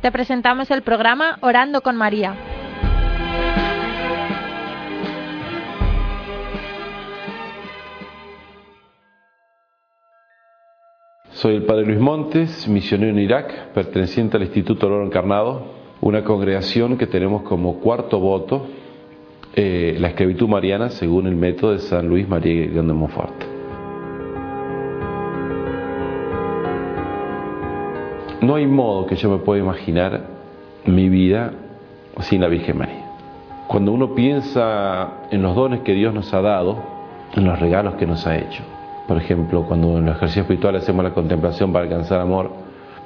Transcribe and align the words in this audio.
te 0.00 0.10
presentamos 0.10 0.70
el 0.70 0.82
programa 0.82 1.38
Orando 1.42 1.82
con 1.82 1.96
María. 1.96 2.34
Soy 11.32 11.56
el 11.56 11.64
Padre 11.64 11.86
Luis 11.86 11.98
Montes, 11.98 12.68
misionero 12.68 13.12
en 13.12 13.18
Irak, 13.18 13.72
perteneciente 13.72 14.36
al 14.36 14.42
Instituto 14.42 14.86
Oro 14.86 15.04
Encarnado, 15.04 15.66
una 16.00 16.22
congregación 16.22 16.98
que 16.98 17.06
tenemos 17.06 17.42
como 17.42 17.80
cuarto 17.80 18.18
voto 18.18 18.66
eh, 19.54 19.96
la 19.98 20.08
esclavitud 20.08 20.48
mariana 20.48 20.90
según 20.90 21.26
el 21.26 21.36
método 21.36 21.72
de 21.72 21.78
San 21.78 22.08
Luis 22.08 22.28
María 22.28 22.68
de 22.68 22.82
Montfort. 22.82 23.49
No 28.40 28.54
hay 28.54 28.66
modo 28.66 29.06
que 29.06 29.16
yo 29.16 29.30
me 29.30 29.38
pueda 29.38 29.62
imaginar 29.62 30.22
mi 30.86 31.08
vida 31.08 31.52
sin 32.20 32.40
la 32.40 32.48
Virgen 32.48 32.78
María. 32.78 33.04
Cuando 33.66 33.92
uno 33.92 34.14
piensa 34.14 35.26
en 35.30 35.42
los 35.42 35.54
dones 35.54 35.80
que 35.80 35.92
Dios 35.92 36.14
nos 36.14 36.32
ha 36.32 36.40
dado, 36.40 36.76
en 37.34 37.44
los 37.44 37.58
regalos 37.58 37.94
que 37.94 38.06
nos 38.06 38.26
ha 38.26 38.36
hecho, 38.36 38.62
por 39.06 39.18
ejemplo, 39.18 39.64
cuando 39.64 39.98
en 39.98 40.08
el 40.08 40.14
ejercicio 40.14 40.42
espiritual 40.42 40.76
hacemos 40.76 41.04
la 41.04 41.12
contemplación 41.12 41.72
para 41.72 41.84
alcanzar 41.84 42.20
amor, 42.20 42.50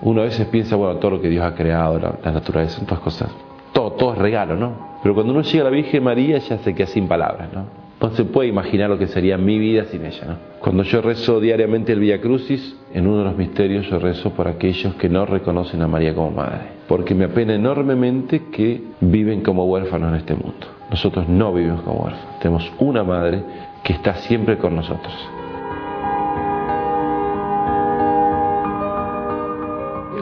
uno 0.02 0.20
a 0.20 0.24
veces 0.24 0.46
piensa, 0.46 0.76
bueno, 0.76 0.98
todo 0.98 1.12
lo 1.12 1.20
que 1.20 1.28
Dios 1.28 1.44
ha 1.44 1.54
creado, 1.54 1.98
la, 1.98 2.30
naturaleza, 2.30 2.84
todas 2.84 3.00
cosas, 3.00 3.30
todo, 3.72 3.92
todo 3.92 4.12
es 4.12 4.18
regalo, 4.18 4.56
¿no? 4.56 4.72
Pero 5.02 5.14
cuando 5.14 5.32
uno 5.32 5.42
llega 5.42 5.62
a 5.62 5.64
la 5.64 5.70
Virgen 5.70 6.04
María 6.04 6.38
ya 6.38 6.58
se 6.58 6.74
queda 6.74 6.86
sin 6.86 7.08
palabras, 7.08 7.48
¿no? 7.52 7.83
No 8.04 8.10
se 8.10 8.26
puede 8.26 8.50
imaginar 8.50 8.90
lo 8.90 8.98
que 8.98 9.06
sería 9.06 9.38
mi 9.38 9.58
vida 9.58 9.84
sin 9.86 10.04
ella, 10.04 10.26
¿no? 10.26 10.36
Cuando 10.60 10.82
yo 10.82 11.00
rezo 11.00 11.40
diariamente 11.40 11.94
el 11.94 12.00
Via 12.00 12.20
Crucis, 12.20 12.77
en 12.92 13.06
uno 13.06 13.20
de 13.20 13.24
los 13.24 13.36
misterios 13.38 13.88
yo 13.88 13.98
rezo 13.98 14.28
por 14.34 14.47
aquellos 14.47 14.94
que 14.97 15.08
no 15.08 15.24
reconocen 15.24 15.80
a 15.80 15.88
María 15.88 16.14
como 16.14 16.30
madre, 16.30 16.66
porque 16.86 17.14
me 17.14 17.25
apena 17.25 17.55
enormemente 17.55 18.42
que 18.52 18.82
viven 19.00 19.41
como 19.41 19.64
huérfanos 19.64 20.10
en 20.10 20.16
este 20.16 20.34
mundo. 20.34 20.66
Nosotros 20.91 21.30
no 21.30 21.55
vivimos 21.55 21.80
como 21.80 22.00
huérfanos, 22.00 22.38
tenemos 22.41 22.70
una 22.78 23.02
madre 23.05 23.42
que 23.82 23.94
está 23.94 24.16
siempre 24.16 24.58
con 24.58 24.77
nosotros. 24.77 25.14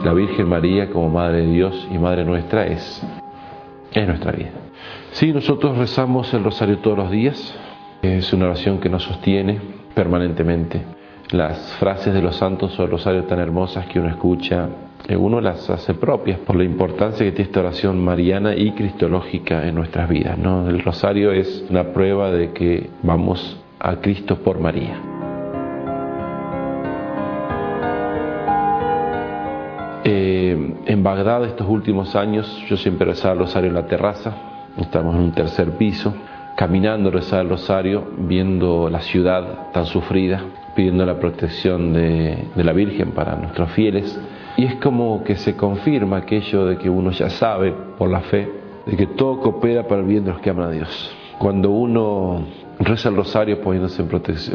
la 0.05 0.13
Virgen 0.13 0.47
María 0.49 0.89
como 0.89 1.09
Madre 1.09 1.41
de 1.41 1.47
Dios 1.47 1.87
y 1.91 1.97
Madre 1.97 2.25
nuestra 2.25 2.65
es, 2.65 3.05
es 3.91 4.07
nuestra 4.07 4.31
vida. 4.31 4.51
Sí, 5.11 5.31
nosotros 5.31 5.77
rezamos 5.77 6.33
el 6.33 6.43
rosario 6.43 6.79
todos 6.79 6.97
los 6.97 7.11
días, 7.11 7.57
es 8.03 8.33
una 8.33 8.45
oración 8.47 8.79
que 8.79 8.89
nos 8.89 9.03
sostiene 9.03 9.59
permanentemente. 9.95 10.81
Las 11.31 11.57
frases 11.79 12.13
de 12.13 12.21
los 12.21 12.35
santos 12.35 12.77
o 12.77 12.83
el 12.83 12.91
rosario 12.91 13.23
tan 13.23 13.39
hermosas 13.39 13.85
que 13.87 13.99
uno 13.99 14.09
escucha, 14.09 14.67
eh, 15.07 15.15
uno 15.15 15.39
las 15.39 15.69
hace 15.69 15.93
propias 15.93 16.37
por 16.39 16.57
la 16.57 16.65
importancia 16.65 17.25
que 17.25 17.31
tiene 17.31 17.47
esta 17.47 17.61
oración 17.61 18.03
mariana 18.03 18.55
y 18.55 18.71
cristológica 18.71 19.65
en 19.65 19.75
nuestras 19.75 20.09
vidas. 20.09 20.37
¿no? 20.37 20.67
El 20.69 20.83
rosario 20.83 21.31
es 21.31 21.65
una 21.69 21.93
prueba 21.93 22.29
de 22.29 22.51
que 22.51 22.89
vamos 23.01 23.57
a 23.79 23.95
Cristo 23.95 24.37
por 24.39 24.59
María. 24.59 24.99
Eh, 30.03 30.75
en 30.85 31.03
Bagdad 31.03 31.45
estos 31.45 31.69
últimos 31.69 32.17
años 32.17 32.63
yo 32.67 32.75
siempre 32.75 33.05
rezaba 33.05 33.33
el 33.33 33.39
rosario 33.39 33.69
en 33.69 33.75
la 33.75 33.87
terraza, 33.87 34.33
estamos 34.77 35.15
en 35.15 35.21
un 35.21 35.31
tercer 35.31 35.71
piso, 35.77 36.13
caminando 36.55 37.11
rezaba 37.11 37.41
el 37.41 37.49
rosario, 37.49 38.03
viendo 38.17 38.89
la 38.89 39.01
ciudad 39.01 39.71
tan 39.71 39.85
sufrida, 39.85 40.43
pidiendo 40.75 41.05
la 41.05 41.19
protección 41.19 41.93
de, 41.93 42.47
de 42.55 42.63
la 42.63 42.73
Virgen 42.73 43.11
para 43.11 43.35
nuestros 43.35 43.71
fieles. 43.71 44.19
Y 44.57 44.65
es 44.65 44.75
como 44.75 45.23
que 45.23 45.35
se 45.35 45.55
confirma 45.55 46.17
aquello 46.17 46.65
de 46.65 46.77
que 46.77 46.89
uno 46.89 47.11
ya 47.11 47.29
sabe 47.29 47.73
por 47.97 48.09
la 48.09 48.21
fe, 48.21 48.49
de 48.85 48.95
que 48.95 49.07
todo 49.07 49.39
coopera 49.39 49.87
para 49.87 50.01
el 50.01 50.07
bien 50.07 50.25
de 50.25 50.31
los 50.31 50.41
que 50.41 50.49
aman 50.49 50.67
a 50.67 50.71
Dios. 50.71 51.15
Cuando 51.39 51.71
uno 51.71 52.45
reza 52.79 53.09
el 53.09 53.15
rosario 53.15 53.61
poniéndose 53.61 54.03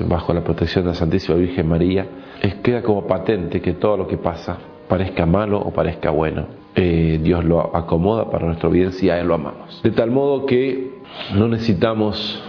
bajo 0.06 0.32
la 0.32 0.42
protección 0.42 0.84
de 0.84 0.90
la 0.90 0.94
Santísima 0.94 1.36
Virgen 1.36 1.68
María, 1.68 2.06
es, 2.40 2.54
queda 2.56 2.82
como 2.82 3.06
patente 3.06 3.60
que 3.60 3.74
todo 3.74 3.96
lo 3.96 4.06
que 4.06 4.16
pasa 4.16 4.58
parezca 4.88 5.26
malo 5.26 5.60
o 5.60 5.70
parezca 5.70 6.10
bueno. 6.10 6.46
Eh, 6.74 7.18
Dios 7.22 7.44
lo 7.44 7.74
acomoda 7.76 8.30
para 8.30 8.46
nuestro 8.46 8.70
bien 8.70 8.92
si 8.92 9.10
a 9.10 9.18
Él 9.18 9.26
lo 9.26 9.34
amamos. 9.34 9.82
De 9.82 9.90
tal 9.90 10.10
modo 10.10 10.46
que 10.46 10.97
no 11.34 11.48
necesitamos 11.48 12.42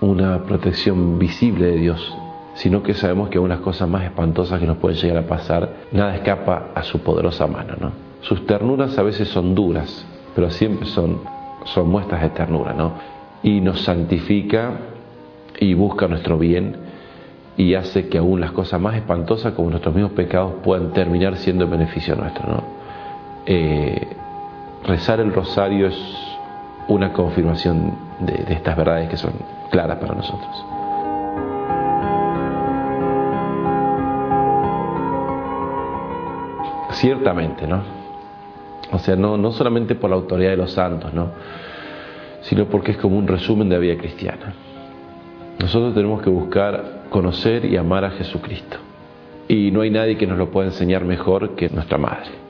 una 0.00 0.42
protección 0.44 1.18
visible 1.18 1.66
de 1.66 1.76
Dios, 1.76 2.16
sino 2.54 2.82
que 2.82 2.94
sabemos 2.94 3.28
que 3.28 3.38
unas 3.38 3.60
cosas 3.60 3.88
más 3.88 4.04
espantosas 4.04 4.60
que 4.60 4.66
nos 4.66 4.78
pueden 4.78 4.98
llegar 4.98 5.18
a 5.18 5.26
pasar, 5.26 5.68
nada 5.92 6.14
escapa 6.16 6.70
a 6.74 6.82
su 6.82 7.00
poderosa 7.00 7.46
mano. 7.46 7.74
¿no? 7.80 7.92
Sus 8.20 8.46
ternuras 8.46 8.98
a 8.98 9.02
veces 9.02 9.28
son 9.28 9.54
duras, 9.54 10.06
pero 10.34 10.50
siempre 10.50 10.86
son, 10.86 11.20
son 11.64 11.88
muestras 11.88 12.22
de 12.22 12.30
ternura, 12.30 12.72
¿no? 12.72 12.92
Y 13.42 13.60
nos 13.60 13.80
santifica 13.82 14.72
y 15.58 15.74
busca 15.74 16.08
nuestro 16.08 16.38
bien 16.38 16.76
y 17.56 17.74
hace 17.74 18.08
que 18.08 18.18
aún 18.18 18.40
las 18.40 18.52
cosas 18.52 18.80
más 18.80 18.96
espantosas 18.96 19.52
como 19.52 19.70
nuestros 19.70 19.94
mismos 19.94 20.12
pecados 20.12 20.54
puedan 20.64 20.92
terminar 20.92 21.36
siendo 21.36 21.64
en 21.64 21.70
beneficio 21.70 22.16
nuestro. 22.16 22.46
¿no? 22.46 22.62
Eh, 23.46 24.08
rezar 24.84 25.20
el 25.20 25.32
rosario 25.32 25.88
es 25.88 26.31
una 26.88 27.12
confirmación 27.12 27.94
de, 28.20 28.52
estas 28.54 28.76
verdades 28.76 29.08
que 29.08 29.16
son 29.16 29.32
claras 29.70 29.98
para 29.98 30.14
nosotros. 30.14 30.64
Ciertamente, 36.92 37.66
¿no? 37.66 37.82
O 38.92 38.98
sea, 38.98 39.16
no, 39.16 39.36
no 39.36 39.52
solamente 39.52 39.94
por 39.94 40.10
la 40.10 40.16
autoridad 40.16 40.50
de 40.50 40.56
los 40.56 40.72
santos, 40.72 41.12
¿no? 41.14 41.30
Sino 42.42 42.66
porque 42.66 42.92
es 42.92 42.98
como 42.98 43.16
un 43.16 43.26
resumen 43.26 43.68
de 43.68 43.76
la 43.76 43.80
vida 43.80 43.96
cristiana. 43.96 44.52
Nosotros 45.58 45.94
tenemos 45.94 46.22
que 46.22 46.28
buscar 46.28 47.04
conocer 47.08 47.64
y 47.64 47.76
amar 47.76 48.04
a 48.04 48.10
Jesucristo. 48.10 48.76
Y 49.48 49.70
no 49.70 49.82
hay 49.82 49.90
nadie 49.90 50.16
que 50.16 50.26
nos 50.26 50.38
lo 50.38 50.50
pueda 50.50 50.68
enseñar 50.68 51.04
mejor 51.04 51.54
que 51.54 51.68
nuestra 51.68 51.98
Madre. 51.98 52.41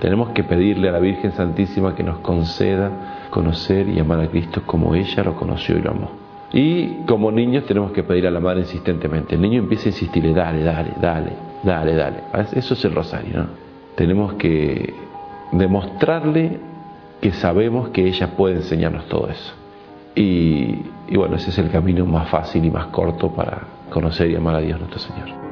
Tenemos 0.00 0.30
que 0.30 0.42
pedirle 0.42 0.88
a 0.88 0.92
la 0.92 0.98
Virgen 0.98 1.32
Santísima 1.32 1.94
que 1.94 2.02
nos 2.02 2.18
conceda 2.18 2.90
conocer 3.30 3.88
y 3.88 3.98
amar 3.98 4.20
a 4.20 4.28
Cristo 4.28 4.62
como 4.64 4.94
ella 4.94 5.22
lo 5.22 5.34
conoció 5.34 5.76
y 5.76 5.82
lo 5.82 5.90
amó. 5.90 6.10
Y 6.52 7.02
como 7.06 7.30
niños 7.30 7.66
tenemos 7.66 7.92
que 7.92 8.02
pedir 8.02 8.26
a 8.26 8.30
la 8.30 8.40
Madre 8.40 8.60
insistentemente. 8.60 9.34
El 9.34 9.42
niño 9.42 9.58
empieza 9.58 9.86
a 9.86 9.88
insistirle, 9.88 10.32
dale, 10.32 10.62
dale, 10.62 10.92
dale, 11.00 11.32
dale, 11.62 11.94
dale. 11.94 12.16
Eso 12.52 12.74
es 12.74 12.84
el 12.84 12.94
rosario, 12.94 13.38
¿no? 13.38 13.46
Tenemos 13.96 14.34
que 14.34 14.94
demostrarle 15.52 16.58
que 17.20 17.32
sabemos 17.32 17.90
que 17.90 18.06
ella 18.06 18.28
puede 18.36 18.56
enseñarnos 18.56 19.06
todo 19.08 19.28
eso. 19.28 19.54
Y, 20.14 20.82
y 21.08 21.16
bueno, 21.16 21.36
ese 21.36 21.50
es 21.50 21.58
el 21.58 21.70
camino 21.70 22.06
más 22.06 22.28
fácil 22.28 22.64
y 22.64 22.70
más 22.70 22.86
corto 22.86 23.30
para 23.30 23.60
conocer 23.90 24.30
y 24.30 24.36
amar 24.36 24.54
a 24.54 24.60
Dios 24.60 24.78
nuestro 24.78 25.00
Señor. 25.00 25.45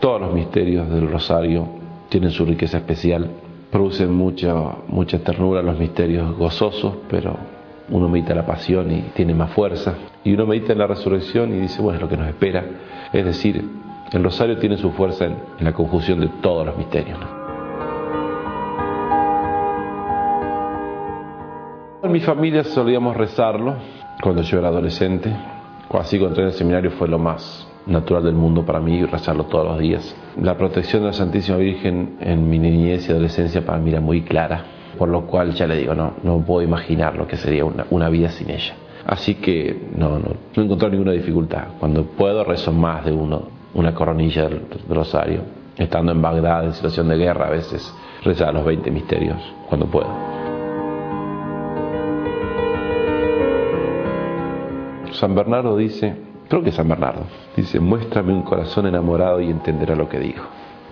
Todos 0.00 0.20
los 0.20 0.34
misterios 0.34 0.90
del 0.90 1.10
rosario 1.10 1.66
tienen 2.10 2.30
su 2.30 2.44
riqueza 2.44 2.78
especial, 2.78 3.30
producen 3.70 4.12
mucha, 4.12 4.54
mucha 4.88 5.18
ternura 5.20 5.62
los 5.62 5.78
misterios 5.78 6.36
gozosos, 6.36 6.96
pero 7.08 7.36
uno 7.88 8.08
medita 8.08 8.34
la 8.34 8.44
pasión 8.44 8.90
y 8.90 9.00
tiene 9.14 9.32
más 9.32 9.52
fuerza, 9.52 9.94
y 10.22 10.34
uno 10.34 10.46
medita 10.46 10.72
en 10.72 10.80
la 10.80 10.86
resurrección 10.86 11.54
y 11.54 11.60
dice, 11.60 11.80
bueno, 11.80 11.96
es 11.96 12.02
lo 12.02 12.08
que 12.08 12.16
nos 12.16 12.28
espera. 12.28 12.64
Es 13.12 13.24
decir, 13.24 13.64
el 14.12 14.22
rosario 14.22 14.58
tiene 14.58 14.76
su 14.76 14.90
fuerza 14.90 15.24
en, 15.24 15.36
la 15.60 15.72
conjunción 15.72 16.20
de 16.20 16.28
todos 16.42 16.66
los 16.66 16.76
misterios. 16.76 17.18
En 22.02 22.12
mi 22.12 22.20
familia 22.20 22.64
solíamos 22.64 23.16
rezarlo 23.16 23.76
cuando 24.22 24.42
yo 24.42 24.58
era 24.58 24.68
adolescente. 24.68 25.34
Así 25.90 26.18
cuando 26.18 26.34
entré 26.34 26.42
en 26.42 26.48
el 26.50 26.54
seminario 26.54 26.90
fue 26.90 27.08
lo 27.08 27.18
más 27.18 27.66
natural 27.86 28.24
del 28.24 28.34
mundo 28.34 28.64
para 28.64 28.80
mí 28.80 29.04
rezarlo 29.04 29.44
todos 29.44 29.66
los 29.66 29.78
días. 29.78 30.14
La 30.40 30.56
protección 30.56 31.02
de 31.02 31.08
la 31.08 31.12
Santísima 31.12 31.58
Virgen 31.58 32.16
en 32.20 32.48
mi 32.48 32.58
niñez 32.58 33.08
y 33.08 33.12
adolescencia 33.12 33.64
para 33.64 33.78
mí 33.78 33.90
era 33.90 34.00
muy 34.00 34.22
clara, 34.22 34.64
por 34.98 35.08
lo 35.08 35.26
cual 35.26 35.52
ya 35.54 35.66
le 35.66 35.76
digo, 35.76 35.94
no, 35.94 36.14
no 36.22 36.40
puedo 36.40 36.62
imaginar 36.62 37.16
lo 37.16 37.26
que 37.26 37.36
sería 37.36 37.64
una, 37.64 38.08
vida 38.08 38.28
sin 38.30 38.50
ella. 38.50 38.74
Así 39.06 39.36
que 39.36 39.88
no, 39.96 40.18
no, 40.18 40.34
no 40.56 40.86
he 40.86 40.90
ninguna 40.90 41.12
dificultad. 41.12 41.68
Cuando 41.78 42.04
puedo 42.04 42.42
rezo 42.42 42.72
más 42.72 43.04
de 43.04 43.12
uno, 43.12 43.42
una 43.74 43.94
coronilla 43.94 44.48
del 44.48 44.62
rosario. 44.88 45.42
Estando 45.76 46.10
en 46.10 46.22
Bagdad 46.22 46.64
en 46.64 46.72
situación 46.72 47.08
de 47.08 47.16
guerra 47.16 47.48
a 47.48 47.50
veces 47.50 47.94
rezar 48.24 48.54
los 48.54 48.64
20 48.64 48.90
misterios 48.90 49.36
cuando 49.68 49.86
puedo. 49.86 50.08
San 55.12 55.34
Bernardo 55.34 55.76
dice, 55.76 56.25
creo 56.48 56.62
que 56.62 56.72
San 56.72 56.88
Bernardo, 56.88 57.24
dice, 57.56 57.80
muéstrame 57.80 58.32
un 58.32 58.42
corazón 58.42 58.86
enamorado 58.86 59.40
y 59.40 59.50
entenderá 59.50 59.94
lo 59.94 60.08
que 60.08 60.18
digo. 60.18 60.42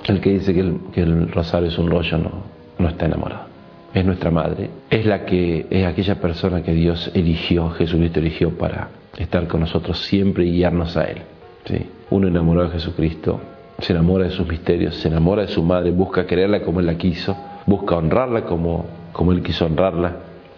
El 0.05 0.21
que 0.21 0.31
dice 0.31 0.53
que 0.53 1.01
el, 1.01 1.31
rosario 1.31 1.69
es 1.69 1.79
un 1.79 1.91
rollo 1.91 2.19
no, 2.19 2.31
no 2.79 2.89
está 2.89 3.07
enamorado. 3.07 3.47
Es 3.95 4.05
nuestra 4.05 4.31
madre, 4.31 4.71
es 4.91 5.07
la 5.07 5.25
que 5.25 5.67
es 5.71 5.87
aquella 5.87 6.17
persona 6.21 6.63
que 6.63 6.73
Dios 6.73 7.11
eligió, 7.15 7.71
Jesucristo 7.71 8.19
eligió 8.19 8.51
para 8.59 8.89
estar 9.17 9.47
con 9.47 9.61
nosotros 9.61 9.99
siempre 10.01 10.45
y 10.45 10.53
guiarnos 10.53 10.97
a 10.97 11.05
Él. 11.05 11.23
¿sí? 11.65 11.87
Uno 12.11 12.27
enamorado 12.27 12.69
de 12.69 12.75
Jesucristo 12.75 13.41
se 13.79 13.93
enamora 13.93 14.25
de 14.25 14.31
sus 14.31 14.47
misterios, 14.47 14.97
se 14.97 15.09
enamora 15.09 15.43
de 15.43 15.49
su 15.49 15.63
madre, 15.63 15.91
busca 15.91 16.27
quererla 16.27 16.63
como 16.63 16.81
él 16.81 16.87
la 16.87 16.97
quiso, 16.97 17.37
busca 17.67 17.97
honrarla 17.97 18.45
como, 18.45 18.87
como 19.13 19.33
él 19.33 19.43
quiso 19.43 19.67
honrarla, 19.67 20.17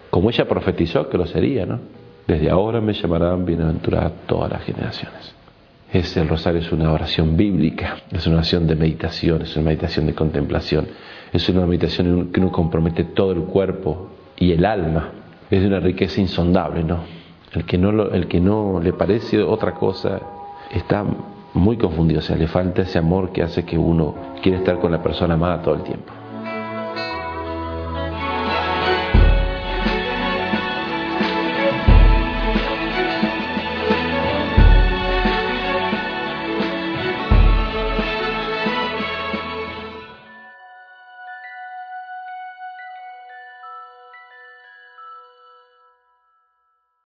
como 0.09 0.29
ella 0.29 0.47
profetizó 0.47 1.09
que 1.09 1.17
lo 1.17 1.25
sería, 1.25 1.65
¿no? 1.65 1.79
Desde 2.27 2.49
ahora 2.49 2.81
me 2.81 2.93
llamarán 2.93 3.45
bienaventurada 3.45 4.11
todas 4.27 4.51
las 4.51 4.63
generaciones. 4.63 5.33
Es 5.91 6.17
el 6.17 6.27
rosario 6.27 6.59
es 6.59 6.69
una 6.73 6.91
oración 6.91 7.37
bíblica, 7.37 7.99
es 8.11 8.27
una 8.27 8.37
oración 8.37 8.67
de 8.67 8.75
meditación, 8.75 9.41
es 9.43 9.55
una 9.55 9.67
meditación 9.67 10.05
de 10.05 10.13
contemplación, 10.13 10.87
es 11.31 11.47
una 11.47 11.65
meditación 11.65 12.29
que 12.33 12.41
uno 12.41 12.51
compromete 12.51 13.05
todo 13.05 13.31
el 13.31 13.43
cuerpo 13.43 14.09
y 14.37 14.51
el 14.51 14.65
alma. 14.65 15.11
Es 15.49 15.61
de 15.61 15.67
una 15.67 15.79
riqueza 15.79 16.19
insondable, 16.19 16.83
¿no? 16.83 16.99
El 17.53 17.63
que 17.63 17.77
no, 17.77 18.11
el 18.11 18.27
que 18.27 18.41
no 18.41 18.81
le 18.81 18.91
parece 18.91 19.41
otra 19.41 19.73
cosa 19.73 20.19
está 20.73 21.05
muy 21.53 21.77
confundido, 21.77 22.19
o 22.19 22.23
sea, 22.23 22.35
le 22.35 22.47
falta 22.47 22.81
ese 22.81 22.99
amor 22.99 23.31
que 23.31 23.41
hace 23.41 23.63
que 23.63 23.77
uno 23.77 24.13
quiera 24.43 24.57
estar 24.57 24.79
con 24.79 24.91
la 24.91 25.01
persona 25.01 25.35
amada 25.35 25.61
todo 25.61 25.75
el 25.75 25.83
tiempo. 25.83 26.11